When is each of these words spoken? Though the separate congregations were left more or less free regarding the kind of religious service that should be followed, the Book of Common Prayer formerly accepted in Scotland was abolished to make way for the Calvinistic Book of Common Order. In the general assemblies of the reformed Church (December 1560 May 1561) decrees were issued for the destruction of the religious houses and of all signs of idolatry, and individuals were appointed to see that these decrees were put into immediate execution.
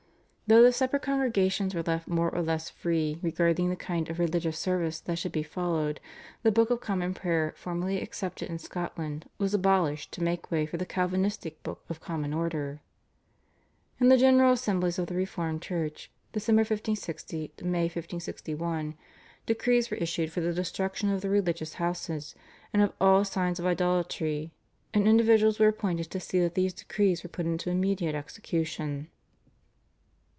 Though 0.47 0.61
the 0.63 0.73
separate 0.73 1.01
congregations 1.03 1.73
were 1.73 1.81
left 1.81 2.09
more 2.09 2.29
or 2.29 2.41
less 2.41 2.69
free 2.69 3.17
regarding 3.21 3.69
the 3.69 3.77
kind 3.77 4.09
of 4.09 4.19
religious 4.19 4.59
service 4.59 4.99
that 4.99 5.17
should 5.17 5.31
be 5.31 5.43
followed, 5.43 6.01
the 6.43 6.51
Book 6.51 6.69
of 6.69 6.81
Common 6.81 7.13
Prayer 7.13 7.53
formerly 7.55 8.01
accepted 8.01 8.49
in 8.49 8.59
Scotland 8.59 9.29
was 9.37 9.53
abolished 9.53 10.11
to 10.11 10.21
make 10.21 10.51
way 10.51 10.65
for 10.65 10.75
the 10.75 10.85
Calvinistic 10.85 11.63
Book 11.63 11.81
of 11.87 12.01
Common 12.01 12.33
Order. 12.33 12.81
In 13.97 14.09
the 14.09 14.17
general 14.17 14.51
assemblies 14.51 14.99
of 14.99 15.07
the 15.07 15.15
reformed 15.15 15.61
Church 15.61 16.11
(December 16.33 16.63
1560 16.63 17.53
May 17.63 17.83
1561) 17.83 18.95
decrees 19.45 19.89
were 19.89 19.95
issued 19.95 20.33
for 20.33 20.41
the 20.41 20.51
destruction 20.51 21.09
of 21.11 21.21
the 21.21 21.29
religious 21.29 21.75
houses 21.75 22.35
and 22.73 22.81
of 22.81 22.91
all 22.99 23.23
signs 23.23 23.57
of 23.57 23.65
idolatry, 23.65 24.51
and 24.93 25.07
individuals 25.07 25.59
were 25.59 25.69
appointed 25.69 26.11
to 26.11 26.19
see 26.19 26.41
that 26.41 26.55
these 26.55 26.73
decrees 26.73 27.23
were 27.23 27.29
put 27.29 27.45
into 27.45 27.69
immediate 27.69 28.15
execution. 28.15 29.07